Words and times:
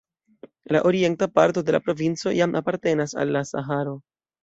La 0.65 0.81
orienta 0.81 1.27
parto 1.27 1.63
de 1.69 1.77
la 1.77 1.83
provinco 1.91 2.35
jam 2.41 2.59
apartenas 2.65 3.19
al 3.25 3.39
la 3.39 3.49
Saharo. 3.55 3.99